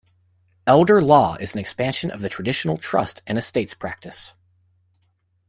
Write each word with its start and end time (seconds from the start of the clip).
Elder 0.65 0.99
law 0.99 1.35
is 1.35 1.53
an 1.53 1.59
expansion 1.59 2.09
of 2.09 2.21
the 2.21 2.27
traditional 2.27 2.75
trust 2.75 3.21
and 3.27 3.37
estates 3.37 3.75
practice. 3.75 4.33